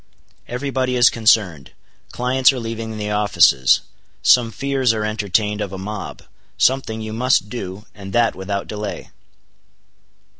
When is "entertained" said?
5.05-5.61